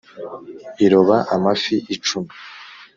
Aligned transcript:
iroba 0.85 1.17
amafi 1.35 1.75
i 1.93 1.95
cumi 2.05 2.31